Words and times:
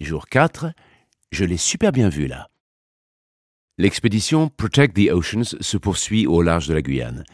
Jour 0.00 0.26
4, 0.28 0.72
je 1.32 1.44
l'ai 1.46 1.56
super 1.56 1.90
bien 1.90 2.10
vu 2.10 2.26
là. 2.26 2.48
L'expédition 3.78 4.50
Protect 4.54 4.94
the 4.94 5.10
Oceans 5.10 5.56
se 5.58 5.78
poursuit 5.78 6.26
au 6.26 6.42
large 6.42 6.68
de 6.68 6.74
la 6.74 6.82
Guyane. 6.82 7.24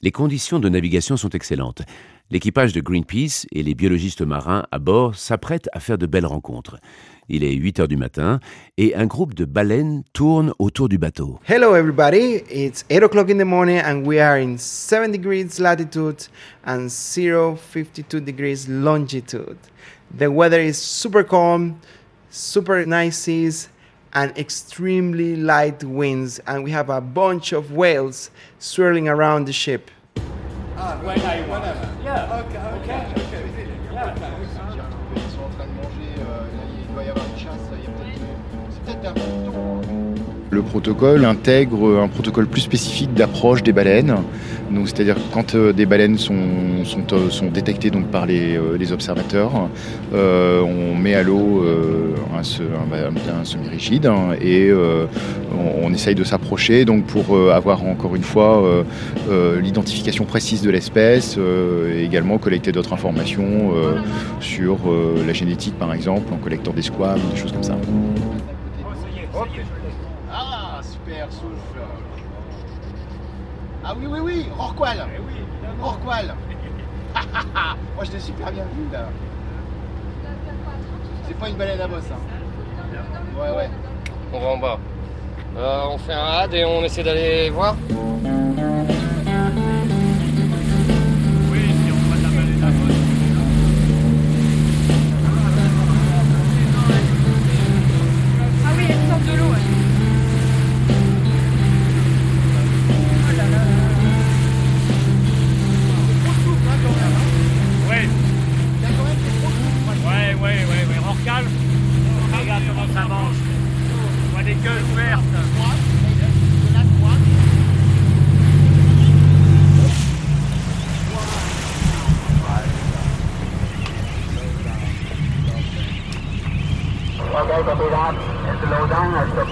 Les 0.00 0.10
conditions 0.10 0.58
de 0.58 0.70
navigation 0.70 1.18
sont 1.18 1.28
excellentes. 1.28 1.82
L'équipage 2.30 2.72
de 2.72 2.80
Greenpeace 2.80 3.46
et 3.52 3.62
les 3.62 3.74
biologistes 3.74 4.22
marins 4.22 4.64
à 4.72 4.78
bord 4.78 5.16
s'apprêtent 5.16 5.68
à 5.74 5.80
faire 5.80 5.98
de 5.98 6.06
belles 6.06 6.24
rencontres. 6.24 6.78
Il 7.28 7.44
est 7.44 7.52
8 7.52 7.80
heures 7.80 7.88
du 7.88 7.98
matin 7.98 8.40
et 8.78 8.94
un 8.94 9.04
groupe 9.04 9.34
de 9.34 9.44
baleines 9.44 10.02
tourne 10.14 10.54
autour 10.58 10.88
du 10.88 10.96
bateau. 10.96 11.38
Hello, 11.46 11.76
everybody. 11.76 12.42
It's 12.50 12.86
8 12.90 13.02
o'clock 13.02 13.28
in 13.30 13.36
the 13.36 13.44
morning, 13.44 13.80
and 13.84 14.06
we 14.06 14.18
are 14.18 14.40
in 14.40 14.56
7 14.56 15.12
degrees 15.12 15.58
latitude 15.60 16.26
and 16.66 16.88
052 16.88 18.18
degrees 18.22 18.66
longitude. 18.66 19.58
The 20.14 20.30
weather 20.30 20.60
is 20.60 20.76
super 20.76 21.24
calm, 21.24 21.80
super 22.28 22.84
nice 22.84 23.16
seas, 23.16 23.70
and 24.12 24.36
extremely 24.36 25.36
light 25.36 25.82
winds, 25.82 26.38
and 26.40 26.62
we 26.62 26.70
have 26.72 26.90
a 26.90 27.00
bunch 27.00 27.52
of 27.52 27.72
whales 27.72 28.30
swirling 28.58 29.08
around 29.08 29.46
the 29.46 29.54
ship. 29.54 29.90
Ah, 30.76 31.00
when 31.02 31.18
I 31.20 31.40
whenever. 31.48 31.88
Yeah. 32.04 32.44
Okay, 32.44 32.58
okay. 32.58 33.06
okay. 33.22 33.68
Yeah. 33.90 34.14
Ils 35.14 35.22
sont 35.30 35.44
en 35.44 35.50
train 35.50 35.66
de 35.66 35.72
manger, 35.80 36.12
euh, 36.18 36.44
il 36.78 36.92
doit 36.92 37.04
y 37.04 37.08
avoir 37.08 37.26
une 37.26 37.38
chasse, 37.38 37.60
il 37.72 37.84
y 37.84 37.86
a 37.86 37.90
peut-être. 37.90 38.20
C'est 38.70 38.84
peut-être 38.84 39.06
un 39.06 39.14
piton. 39.14 39.41
Le 40.64 40.68
protocole 40.68 41.24
intègre 41.24 42.00
un 42.02 42.08
protocole 42.08 42.46
plus 42.46 42.60
spécifique 42.62 43.12
d'approche 43.14 43.62
des 43.62 43.72
baleines. 43.72 44.14
C'est-à-dire 44.86 45.16
quand 45.32 45.54
euh, 45.54 45.72
des 45.74 45.84
baleines 45.84 46.16
euh, 46.30 46.84
sont 47.30 47.46
détectées 47.52 47.90
donc, 47.90 48.06
par 48.06 48.24
les, 48.24 48.56
euh, 48.56 48.92
observateurs, 48.92 49.68
on 50.14 50.94
met 50.94 51.14
à 51.14 51.22
l'eau 51.22 51.64
un, 52.36 52.42
se- 52.42 52.62
un, 52.62 53.40
un 53.40 53.44
semi-rigide 53.44 54.06
hein, 54.06 54.30
et 54.40 54.70
on, 55.82 55.92
essaye 55.92 56.14
de 56.14 56.24
s'approcher 56.24 56.84
donc 56.84 57.04
pour 57.04 57.38
avoir 57.50 57.84
encore 57.84 58.16
une 58.16 58.22
fois 58.22 58.62
l'identification 59.62 60.24
précise 60.24 60.62
de 60.62 60.70
l'espèce 60.70 61.38
et 61.38 62.02
également 62.04 62.38
collecter 62.38 62.72
d'autres 62.72 62.92
informations 62.92 63.72
sur 64.40 64.78
la 65.26 65.32
génétique 65.32 65.78
par 65.78 65.92
exemple 65.94 66.32
en 66.34 66.38
collectant 66.38 66.72
des 66.72 66.82
squames, 66.82 67.20
des 67.32 67.38
choses 67.40 67.52
comme 67.52 67.62
ça. 67.62 67.76
Ah, 71.22 71.30
souffle. 71.30 71.80
Ah 73.84 73.94
oui, 73.96 74.06
oui, 74.08 74.18
oui, 74.20 74.46
Rorqual. 74.56 75.06
Rorqual. 75.80 76.34
Moi, 77.94 78.04
je 78.04 78.12
l'ai 78.12 78.20
super 78.20 78.50
bien 78.50 78.64
vu 78.64 78.88
là. 78.92 79.08
C'est 81.26 81.38
pas 81.38 81.48
une 81.48 81.56
baleine 81.56 81.80
à 81.80 81.86
bosse. 81.86 82.10
Hein. 82.10 83.40
Ouais, 83.40 83.56
ouais. 83.56 83.70
On 84.32 84.40
va 84.40 84.46
en 84.48 84.56
bas. 84.58 84.78
Euh, 85.56 85.82
on 85.90 85.98
fait 85.98 86.12
un 86.12 86.22
rad 86.22 86.54
et 86.54 86.64
on 86.64 86.82
essaie 86.82 87.02
d'aller 87.04 87.50
voir. 87.50 87.76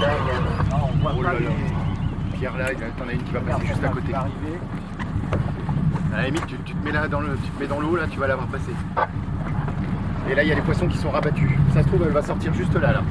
Oh 0.03 1.23
là 1.23 1.33
là. 1.33 1.39
Pierre 2.39 2.57
là, 2.57 2.67
t'en 2.99 3.09
as 3.09 3.13
une 3.13 3.23
qui 3.23 3.33
va 3.33 3.41
passer 3.41 3.67
juste 3.67 3.85
à 3.85 3.89
côté. 3.89 4.15
À 4.15 4.27
la 6.17 6.23
limite, 6.25 6.47
tu, 6.47 6.57
tu 6.65 6.75
te 6.75 6.85
mets 6.85 6.93
là 6.93 7.07
dans 7.07 7.21
le, 7.21 7.37
tu 7.37 7.51
te 7.51 7.61
mets 7.61 7.69
dans 7.69 7.81
l'eau 7.81 7.97
là, 7.97 8.05
tu 8.11 8.19
vas 8.19 8.27
la 8.27 8.37
voir 8.37 8.49
passer. 8.49 8.73
Et 10.31 10.35
là, 10.35 10.43
il 10.43 10.49
y 10.49 10.53
a 10.53 10.55
les 10.55 10.63
poissons 10.63 10.87
qui 10.87 10.97
sont 10.97 11.11
rabattus. 11.11 11.51
Ça 11.75 11.83
se 11.83 11.89
trouve, 11.89 12.03
elle 12.07 12.13
va 12.13 12.23
sortir 12.23 12.55
juste 12.55 12.73
là, 12.75 12.93
là. 12.93 13.03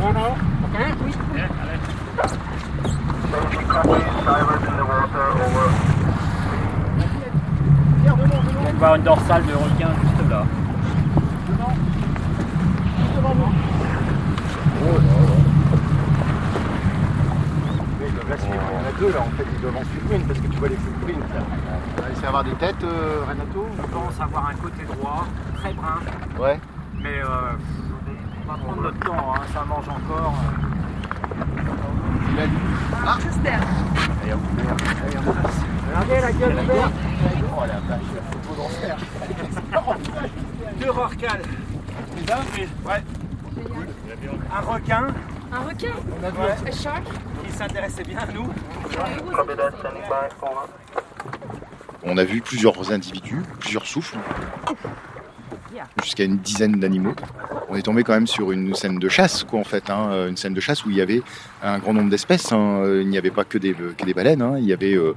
On 0.00 0.12
va 8.64 8.72
voir 8.78 8.94
une 8.96 9.02
dorsale 9.02 9.44
de 9.46 9.52
requin 9.52 9.90
juste 10.02 10.30
là. 10.30 10.44
La 13.22 13.71
suivre. 18.38 18.62
Il 18.70 18.74
y 18.74 18.76
en 18.76 18.88
a 18.88 18.92
deux 18.98 19.12
là, 19.12 19.20
en 19.20 19.30
fait, 19.36 19.44
ils 19.54 19.60
doivent 19.60 19.76
en 19.76 19.84
suivre 19.84 20.12
une 20.14 20.22
parce 20.26 20.38
que 20.40 20.46
tu 20.46 20.58
vois 20.58 20.68
les 20.68 20.76
footprints 20.76 21.34
là. 21.34 21.42
On 21.98 22.02
va 22.02 22.08
essayer 22.10 22.22
d'avoir 22.22 22.44
des 22.44 22.52
têtes, 22.54 22.84
euh, 22.84 23.24
Renato 23.28 23.66
Je 23.76 23.82
pense 23.94 24.20
avoir 24.20 24.48
un 24.48 24.54
côté 24.54 24.84
droit, 24.84 25.26
très 25.56 25.72
brun, 25.72 25.98
Ouais. 26.40 26.58
mais 27.00 27.20
euh, 27.20 27.52
on 28.44 28.52
va 28.52 28.58
prendre 28.58 28.82
notre 28.82 28.98
temps, 29.00 29.34
hein, 29.36 29.40
ça 29.52 29.64
mange 29.68 29.88
encore. 29.88 30.34
Il 32.34 32.40
a 32.40 32.46
dit. 32.46 32.52
Ah 33.06 33.16
Juste 33.20 33.42
derrière. 33.42 33.60
Regardez 35.88 36.20
la 36.22 36.32
gueule 36.32 36.52
ouverte 36.64 36.92
Oh 37.54 37.60
la 37.66 37.80
vache, 37.94 38.08
photo 38.30 38.62
d'enfer. 38.62 38.96
Deux 40.80 40.90
rorcales. 40.90 41.42
Ouais. 42.86 43.02
Un 44.54 44.60
requin 44.60 45.06
Un 45.52 45.60
requin 45.60 45.92
On 46.20 46.24
a 46.24 46.30
vu 46.30 46.72
shark 46.72 47.02
qui 47.46 47.52
s'intéressait 47.52 48.02
bien 48.02 48.18
à 48.18 48.26
nous. 48.32 48.46
On 52.04 52.16
a 52.18 52.24
vu 52.24 52.40
plusieurs 52.42 52.92
individus, 52.92 53.42
plusieurs 53.60 53.86
souffles, 53.86 54.18
jusqu'à 56.02 56.24
une 56.24 56.36
dizaine 56.38 56.78
d'animaux. 56.80 57.14
On 57.70 57.76
est 57.76 57.82
tombé 57.82 58.02
quand 58.02 58.12
même 58.12 58.26
sur 58.26 58.52
une 58.52 58.74
scène 58.74 58.98
de 58.98 59.08
chasse, 59.08 59.44
quoi, 59.44 59.60
en 59.60 59.64
fait, 59.64 59.88
hein, 59.88 60.26
une 60.28 60.36
scène 60.36 60.52
de 60.52 60.60
chasse 60.60 60.84
où 60.84 60.90
il 60.90 60.96
y 60.96 61.00
avait 61.00 61.22
un 61.62 61.78
grand 61.78 61.94
nombre 61.94 62.10
d'espèces. 62.10 62.52
hein. 62.52 62.82
Il 63.00 63.08
n'y 63.08 63.16
avait 63.16 63.30
pas 63.30 63.44
que 63.44 63.56
des, 63.56 63.72
que 63.72 64.04
des 64.04 64.12
baleines, 64.14 64.42
hein. 64.42 64.56
il 64.58 64.64
y 64.66 64.72
avait 64.74 64.94
euh, 64.94 65.14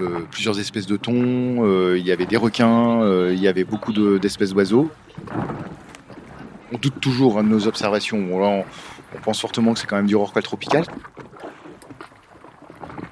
euh, 0.00 0.18
plusieurs 0.30 0.58
espèces 0.60 0.86
de 0.86 0.96
thons, 0.96 1.64
euh, 1.64 1.96
il 1.98 2.04
y 2.04 2.12
avait 2.12 2.26
des 2.26 2.36
requins, 2.36 3.00
euh, 3.02 3.30
il 3.32 3.40
y 3.40 3.48
avait 3.48 3.64
beaucoup 3.64 3.92
de- 3.94 4.18
d'espèces 4.18 4.50
d'oiseaux. 4.52 4.90
On 6.74 6.78
doute 6.78 7.00
toujours 7.00 7.36
de 7.36 7.48
nos 7.48 7.68
observations. 7.68 8.18
On 8.18 8.64
pense 9.22 9.40
fortement 9.40 9.74
que 9.74 9.78
c'est 9.78 9.86
quand 9.86 9.94
même 9.94 10.08
du 10.08 10.16
rorqual 10.16 10.42
tropical. 10.42 10.84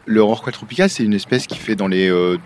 Le 0.04 0.20
rorqual 0.20 0.52
tropical, 0.52 0.90
c'est 0.90 1.04
une 1.04 1.14
espèce 1.14 1.46
qui 1.46 1.56
fait 1.56 1.76
dans 1.76 1.86
les 1.86 2.10
euh, 2.10 2.38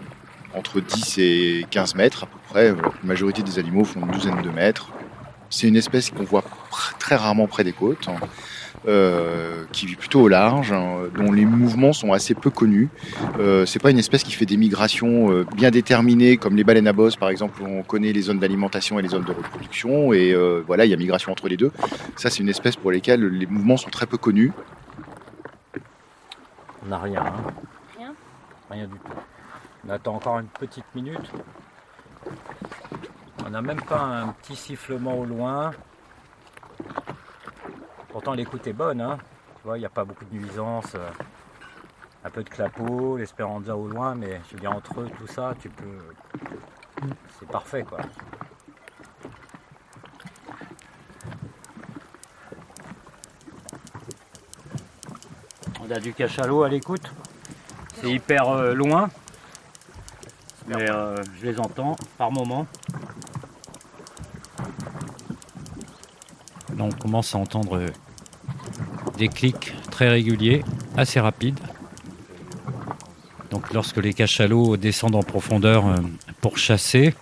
entre 0.55 0.83
10 0.83 1.19
et 1.19 1.67
15 1.71 1.95
mètres 1.95 2.25
à 2.25 2.27
peu 2.27 2.39
près. 2.51 2.69
La 2.69 2.93
majorité 3.03 3.43
des 3.43 3.59
animaux 3.59 3.85
font 3.85 4.01
une 4.01 4.11
douzaine 4.11 4.43
de 4.43 4.51
mètres. 4.51 4.91
C'est 5.51 5.69
une 5.69 5.77
espèce 5.77 6.11
qu'on 6.11 6.25
voit 6.25 6.43
pr- 6.43 6.97
très 6.99 7.17
rarement 7.17 7.47
près 7.47 7.65
des 7.65 7.73
côtes, 7.73 8.09
hein, 8.09 8.17
euh, 8.89 9.65
qui 9.73 9.87
vit 9.87 9.97
plutôt 9.97 10.21
au 10.23 10.29
large, 10.29 10.73
hein, 10.73 11.05
dont 11.15 11.33
les 11.33 11.45
mouvements 11.45 11.93
sont 11.93 12.13
assez 12.13 12.35
peu 12.35 12.51
connus. 12.51 12.89
Euh, 13.39 13.65
c'est 13.67 13.79
pas 13.81 13.91
une 13.91 13.99
espèce 13.99 14.23
qui 14.25 14.33
fait 14.33 14.47
des 14.47 14.57
migrations 14.57 15.31
euh, 15.31 15.45
bien 15.57 15.71
déterminées, 15.71 16.37
comme 16.37 16.57
les 16.57 16.65
baleines 16.65 16.87
à 16.89 16.93
bosse 16.93 17.17
par 17.17 17.29
exemple, 17.31 17.63
où 17.63 17.67
on 17.67 17.83
connaît 17.83 18.13
les 18.13 18.23
zones 18.23 18.39
d'alimentation 18.39 18.99
et 18.99 19.03
les 19.03 19.09
zones 19.09 19.25
de 19.25 19.33
reproduction, 19.33 20.13
et 20.13 20.33
euh, 20.33 20.63
voilà, 20.67 20.85
il 20.85 20.91
y 20.91 20.95
a 20.95 20.97
migration 20.97 21.33
entre 21.33 21.49
les 21.49 21.57
deux. 21.57 21.73
Ça, 22.17 22.29
c'est 22.31 22.41
une 22.41 22.49
espèce 22.49 22.77
pour 22.77 22.91
laquelle 22.93 23.25
les 23.27 23.47
mouvements 23.47 23.77
sont 23.77 23.91
très 23.91 24.07
peu 24.07 24.17
connus. 24.19 24.53
On 26.85 26.89
n'a 26.91 26.99
rien. 26.99 27.25
hein. 27.25 27.33
Rien 27.99 28.15
Rien 28.71 28.85
du 28.87 28.95
tout. 28.95 29.13
On 29.87 29.91
attend 29.91 30.15
encore 30.17 30.39
une 30.41 30.47
petite 30.47 30.85
minute. 30.95 31.19
On 33.45 33.51
n'a 33.51 33.63
même 33.63 33.81
pas 33.83 34.01
un 34.01 34.29
petit 34.29 34.57
sifflement 34.57 35.19
au 35.19 35.25
loin. 35.25 35.71
Pourtant 38.09 38.33
l'écoute 38.35 38.67
est 38.67 38.73
bonne. 38.73 39.01
Hein. 39.01 39.19
Tu 39.57 39.63
vois, 39.65 39.77
il 39.77 39.81
n'y 39.81 39.87
a 39.87 39.91
pas 39.91 40.05
beaucoup 40.05 40.25
de 40.25 40.35
nuisances. 40.35 40.95
euh, 40.95 41.11
Un 42.25 42.31
peu 42.31 42.43
de 42.43 42.49
clapot, 42.49 43.17
l'espéranza 43.19 43.77
au 43.77 43.89
loin, 43.89 44.15
mais 44.15 44.41
je 44.49 44.55
veux 44.55 44.61
dire 44.61 44.73
entre 44.73 45.01
eux, 45.01 45.11
tout 45.19 45.27
ça, 45.27 45.55
tu 45.61 45.69
peux. 45.69 45.99
C'est 47.39 47.49
parfait 47.49 47.85
quoi. 47.85 47.99
On 55.81 55.91
a 55.91 56.01
du 56.01 56.13
cachalot 56.13 56.63
à 56.65 56.69
l'écoute. 56.69 57.11
C'est 57.95 58.11
hyper 58.11 58.49
euh, 58.49 58.75
loin. 58.75 59.09
Mais 60.67 60.91
euh, 60.91 61.17
je 61.39 61.47
les 61.47 61.61
entends 61.61 61.97
par 62.19 62.33
moment. 62.33 62.67
On 66.87 66.93
commence 66.93 67.35
à 67.35 67.39
entendre 67.39 67.81
des 69.19 69.29
clics 69.29 69.75
très 69.91 70.09
réguliers, 70.09 70.63
assez 70.97 71.21
rapides. 71.21 71.59
Donc 73.51 73.73
lorsque 73.73 73.99
les 73.99 74.13
cachalots 74.13 74.77
descendent 74.77 75.17
en 75.17 75.23
profondeur 75.23 75.87
euh, 75.87 75.97
pour 76.41 76.59
chasser, 76.59 77.15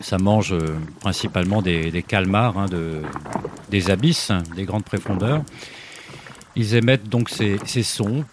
ça 0.00 0.18
mange 0.18 0.52
euh, 0.52 0.76
principalement 1.00 1.62
des, 1.62 2.04
calmars, 2.06 2.58
hein, 2.58 2.66
de- 2.66 3.02
des 3.70 3.90
abysses, 3.90 4.32
des 4.54 4.64
grandes 4.64 4.84
profondeurs. 4.84 5.42
Ils 6.56 6.74
émettent 6.74 7.08
donc 7.08 7.30
ces, 7.30 7.58
sons. 7.82 8.24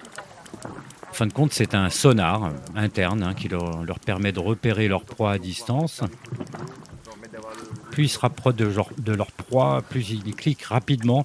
En 1.09 1.13
fin 1.13 1.27
de 1.27 1.33
compte, 1.33 1.53
c'est 1.53 1.75
un 1.75 1.89
sonar 1.89 2.51
interne 2.75 3.23
hein, 3.23 3.33
qui 3.33 3.47
leur 3.47 3.99
permet 4.05 4.31
de 4.31 4.39
repérer 4.39 4.87
leur 4.87 5.03
proie 5.03 5.31
à 5.31 5.37
distance. 5.37 6.01
Plus 7.95 8.03
ils 8.03 8.09
se 8.09 8.19
rapprochent 8.19 8.55
de 8.55 8.65
leur, 8.65 8.89
de 8.97 9.13
leur 9.13 9.31
proie, 9.31 9.81
plus 9.89 10.09
ils 10.09 10.35
cliquent 10.35 10.63
rapidement 10.63 11.23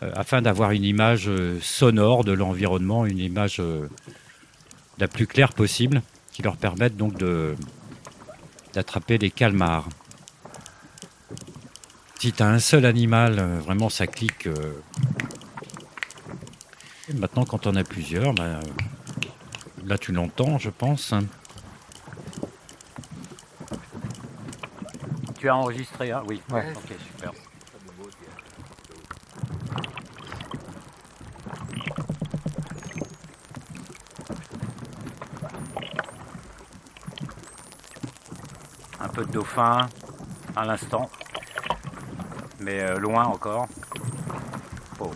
euh, 0.00 0.12
afin 0.14 0.40
d'avoir 0.40 0.70
une 0.70 0.84
image 0.84 1.24
euh, 1.26 1.58
sonore 1.60 2.22
de 2.22 2.30
l'environnement, 2.30 3.04
une 3.04 3.18
image 3.18 3.56
euh, 3.58 3.88
la 5.00 5.08
plus 5.08 5.26
claire 5.26 5.52
possible, 5.52 6.02
qui 6.32 6.42
leur 6.42 6.56
permette 6.56 6.96
donc 6.96 7.14
d'attraper 8.74 9.18
des 9.18 9.32
calmars. 9.32 9.88
Si 12.20 12.30
tu 12.30 12.44
as 12.44 12.46
un 12.46 12.60
seul 12.60 12.86
animal, 12.86 13.40
vraiment 13.64 13.88
ça 13.88 14.06
clique. 14.06 14.48
maintenant, 17.12 17.44
quand 17.44 17.66
on 17.66 17.74
a 17.74 17.82
plusieurs, 17.82 18.34
euh, 18.38 18.60
là 19.84 19.98
tu 19.98 20.12
l'entends, 20.12 20.58
je 20.58 20.70
pense. 20.70 21.12
Tu 25.46 25.50
as 25.50 25.54
enregistré, 25.54 26.10
hein 26.10 26.24
Oui. 26.26 26.42
Ouais. 26.50 26.72
Ok, 26.74 26.92
super. 27.06 27.30
Un 38.98 39.08
peu 39.08 39.24
de 39.24 39.30
dauphin 39.30 39.86
à 40.56 40.64
l'instant, 40.64 41.08
mais 42.58 42.80
euh, 42.80 42.98
loin 42.98 43.26
encore. 43.26 43.68
Oh. 44.98 45.12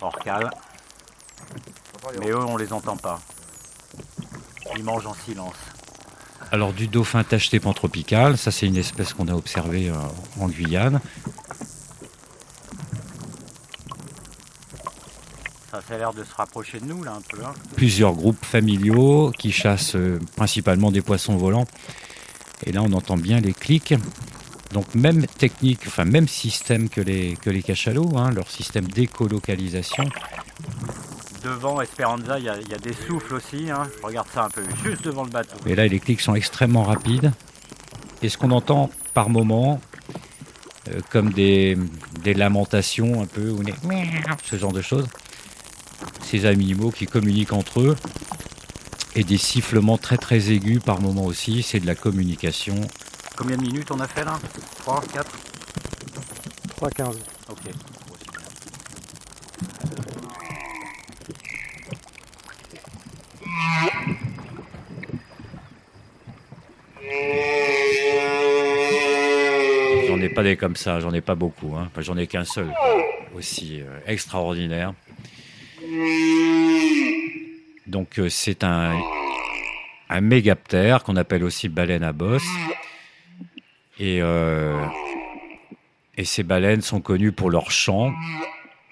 Orcal. 0.00 0.50
Mais 2.20 2.30
eux, 2.30 2.38
on 2.38 2.56
les 2.56 2.72
entend 2.72 2.96
pas. 2.96 3.20
Ils 4.78 4.82
mangent 4.82 5.06
en 5.06 5.12
silence. 5.12 5.73
Alors 6.54 6.72
du 6.72 6.86
dauphin 6.86 7.24
tacheté 7.24 7.58
pantropical, 7.58 8.38
ça 8.38 8.52
c'est 8.52 8.66
une 8.68 8.76
espèce 8.76 9.12
qu'on 9.12 9.26
a 9.26 9.34
observée 9.34 9.88
euh, 9.90 9.94
en 10.38 10.46
Guyane. 10.48 11.00
Ça, 15.72 15.82
ça 15.88 15.94
a 15.96 15.98
l'air 15.98 16.12
de 16.14 16.22
se 16.22 16.32
rapprocher 16.32 16.78
de 16.78 16.84
nous 16.84 17.02
là 17.02 17.14
un 17.14 17.20
peu. 17.22 17.44
hein. 17.44 17.52
plusieurs 17.74 18.12
groupes 18.12 18.44
familiaux 18.44 19.32
qui 19.36 19.50
chassent 19.50 19.96
euh, 19.96 20.20
principalement 20.36 20.92
des 20.92 21.02
poissons 21.02 21.36
volants. 21.36 21.66
Et 22.64 22.70
là, 22.70 22.82
on 22.84 22.92
entend 22.92 23.16
bien 23.16 23.40
les 23.40 23.52
clics. 23.52 23.94
Donc 24.70 24.94
même 24.94 25.26
technique, 25.26 25.80
enfin 25.88 26.04
même 26.04 26.28
système 26.28 26.88
que 26.88 27.00
les, 27.00 27.36
que 27.42 27.50
les 27.50 27.64
cachalots, 27.64 28.16
hein, 28.16 28.30
leur 28.30 28.48
système 28.48 28.86
d'écolocalisation. 28.86 30.04
Devant 31.44 31.80
Esperanza, 31.82 32.38
il 32.38 32.46
y, 32.46 32.48
a- 32.48 32.58
il 32.58 32.68
y 32.70 32.74
a 32.74 32.78
des 32.78 32.94
souffles 32.94 33.34
aussi. 33.34 33.70
hein. 33.70 33.88
Regarde 34.02 34.28
ça 34.32 34.44
un 34.44 34.48
peu, 34.48 34.62
juste 34.82 35.02
devant 35.02 35.24
le 35.24 35.30
bateau. 35.30 35.56
Et 35.66 35.74
là, 35.74 35.86
les 35.86 36.00
clics 36.00 36.20
sont 36.22 36.34
extrêmement 36.34 36.84
rapides. 36.84 37.32
Et 38.22 38.30
ce 38.30 38.38
qu'on 38.38 38.50
entend 38.50 38.90
par 39.12 39.28
moment, 39.28 39.78
euh, 40.88 41.00
comme 41.10 41.32
des, 41.34 41.76
des 42.22 42.32
lamentations 42.32 43.22
un 43.22 43.26
peu, 43.26 43.50
ou 43.50 43.62
des 43.62 43.74
ce 44.44 44.56
genre 44.56 44.72
de 44.72 44.80
choses, 44.80 45.06
ces 46.22 46.46
animaux 46.46 46.90
qui 46.90 47.06
communiquent 47.06 47.52
entre 47.52 47.80
eux, 47.80 47.96
et 49.14 49.22
des 49.22 49.36
sifflements 49.38 49.98
très 49.98 50.16
très 50.16 50.50
aigus 50.50 50.82
par 50.82 51.00
moment 51.00 51.24
aussi, 51.26 51.62
c'est 51.62 51.78
de 51.78 51.86
la 51.86 51.94
communication 51.94 52.74
Combien 53.36 53.56
de 53.56 53.62
minutes 53.62 53.90
on 53.90 54.00
a 54.00 54.08
fait 54.08 54.24
là? 54.24 54.38
3, 54.78 55.02
4 55.12 55.30
3,15. 56.80 57.14
Ok. 57.50 57.58
Pas 70.34 70.42
des 70.42 70.56
comme 70.56 70.76
ça, 70.76 71.00
j'en 71.00 71.12
ai 71.12 71.20
pas 71.20 71.34
beaucoup. 71.34 71.74
Hein. 71.76 71.88
Enfin, 71.90 72.02
j'en 72.02 72.16
ai 72.16 72.26
qu'un 72.26 72.44
seul, 72.44 72.68
aussi 73.34 73.80
euh, 73.80 73.98
extraordinaire. 74.06 74.92
Donc 77.86 78.18
euh, 78.18 78.28
c'est 78.28 78.64
un, 78.64 78.98
un 80.08 80.20
mégaptère 80.20 81.04
qu'on 81.04 81.16
appelle 81.16 81.44
aussi 81.44 81.68
baleine 81.68 82.02
à 82.02 82.12
bosse. 82.12 82.46
Et, 83.98 84.18
euh, 84.20 84.84
et 86.16 86.24
ces 86.24 86.42
baleines 86.42 86.82
sont 86.82 87.00
connues 87.00 87.32
pour 87.32 87.50
leur 87.50 87.70
chant. 87.70 88.12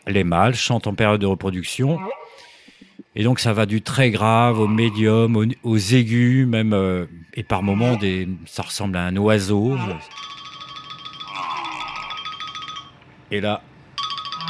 Les 0.07 0.25
mâles 0.25 0.55
chantent 0.55 0.87
en 0.87 0.95
période 0.95 1.21
de 1.21 1.27
reproduction. 1.27 1.99
Et 3.15 3.25
donc 3.25 3.41
ça 3.41 3.53
va 3.53 3.67
du 3.67 3.83
très 3.83 4.11
grave 4.11 4.59
au 4.59 4.69
médium, 4.69 5.37
aux, 5.63 5.77
aigus, 5.77 6.47
même, 6.47 7.07
et 7.35 7.43
par 7.43 7.63
moments 7.63 7.99
ça 8.47 8.63
ressemble 8.63 8.97
à 8.97 9.03
un 9.03 9.17
oiseau. 9.17 9.77
Et 13.35 13.41
là, 13.41 13.63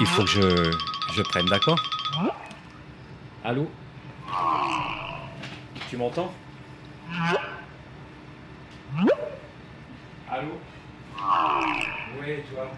il 0.01 0.07
faut 0.07 0.25
que 0.25 0.29
je, 0.29 1.23
prenne, 1.23 1.47
d'accord 1.47 1.79
Allô 3.45 3.71
Tu 5.89 5.97
m'entends 5.97 6.35
Allô 10.29 10.59
Oui, 12.21 12.43
toi 12.53 12.73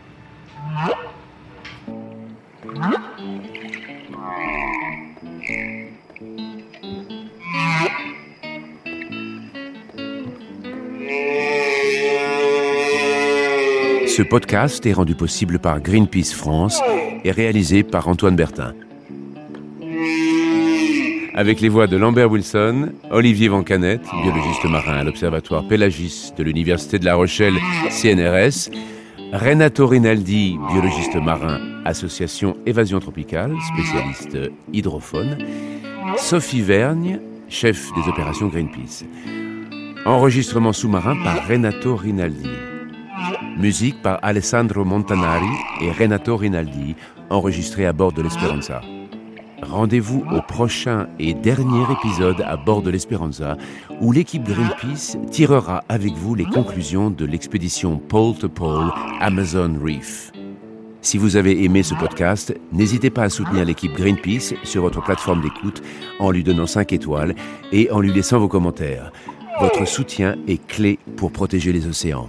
Ce 14.17 14.23
podcast 14.23 14.87
est 14.87 14.93
rendu 14.93 15.17
possible 15.17 15.59
par 15.59 15.81
Greenpeace 15.81 16.35
France 16.35 16.81
et 17.25 17.33
réalisé 17.33 17.83
par 17.83 18.07
Antoine 18.07 18.37
Bertin. 18.37 18.73
Avec 21.35 21.61
les 21.61 21.69
voix 21.69 21.89
de 21.89 21.97
Lambert 21.97 22.31
Wilson, 22.31 22.93
Olivier 23.11 23.49
Vancanet, 23.49 24.01
biologiste 24.23 24.67
marin 24.67 24.99
à 24.99 25.03
l'Observatoire 25.03 25.67
Pélagis 25.67 26.31
de 26.39 26.45
l'Université 26.45 27.01
de 27.01 27.05
La 27.05 27.17
Rochelle, 27.17 27.57
CNRS, 27.91 28.71
Renato 29.33 29.89
Rinaldi, 29.89 30.61
biologiste 30.71 31.17
marin, 31.17 31.59
Association 31.85 32.57
Évasion 32.67 33.01
Tropicale, 33.01 33.57
spécialiste 33.75 34.39
hydrophone, 34.73 35.39
Sophie 36.19 36.63
Vergne, 36.63 37.19
chef 37.49 37.91
des 37.97 38.09
opérations 38.09 38.47
Greenpeace. 38.47 39.07
Enregistrement 40.07 40.73
sous-marin 40.73 41.17
par 41.25 41.49
Renato 41.49 41.97
Rinaldi. 41.97 42.74
Musique 43.57 44.03
par 44.03 44.19
Alessandro 44.23 44.85
Montanari 44.85 45.47
et 45.81 45.93
Renato 45.93 46.37
Rinaldi, 46.37 46.97
enregistré 47.31 47.87
à 47.87 47.93
bord 47.93 48.13
de 48.13 48.21
l'Esperanza. 48.21 48.81
Rendez-vous 49.63 50.25
au 50.33 50.41
prochain 50.43 51.07
et 51.21 51.35
dernier 51.35 51.85
épisode 51.93 52.43
à 52.43 52.57
bord 52.57 52.83
de 52.83 52.91
l'Esperanza, 52.91 53.57
où 54.01 54.11
l'équipe 54.11 54.43
Greenpeace 54.43 55.17
tirera 55.31 55.85
avec 55.89 56.13
vous 56.15 56.35
les 56.35 56.45
conclusions 56.45 57.11
de 57.11 57.25
l'expédition 57.25 57.99
Pole 57.99 58.37
to 58.37 58.49
Pole 58.49 58.91
Amazon 59.21 59.79
Reef. 59.81 60.33
Si 61.01 61.17
vous 61.17 61.37
avez 61.37 61.65
aimé 61.65 61.83
ce 61.83 61.95
podcast, 61.95 62.55
n'hésitez 62.73 63.11
pas 63.11 63.25
à 63.25 63.31
soutenir 63.31 63.65
l'équipe 63.65 63.95
Greenpeace 63.95 64.55
sur 64.65 64.83
votre 64.83 65.03
plateforme 65.03 65.43
d'écoute 65.43 65.83
en 66.19 66.31
lui 66.33 66.43
donnant 66.43 66.67
5 66.67 66.93
étoiles 66.93 67.35
et 67.73 67.91
en 67.93 68.01
lui 68.01 68.13
laissant 68.13 68.41
vos 68.41 68.49
commentaires. 68.49 69.13
Votre 69.61 69.87
soutien 69.87 70.35
est 70.49 70.67
clé 70.67 70.99
pour 71.17 71.31
protéger 71.31 71.73
les 71.73 71.87
océans. 71.87 72.29